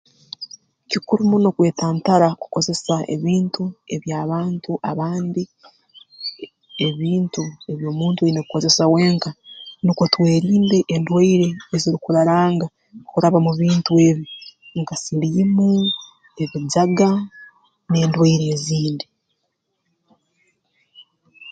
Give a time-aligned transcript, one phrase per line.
[0.89, 3.63] Kikuru muno kwetantara kukozesa ebintu
[3.95, 6.51] ebi abantu abandi ee
[6.87, 9.31] ebintu ebi omuntu oine kukozesa wenka
[9.83, 12.65] nukwo twerinde endwaire ezirukuraranga
[13.11, 14.25] kuraba mu bintu ebi
[14.79, 15.69] nka siliimu
[16.43, 17.09] ebijaga
[17.89, 19.05] n'endwaire ezindi